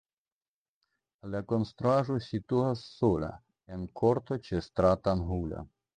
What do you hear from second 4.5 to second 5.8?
stratangulo.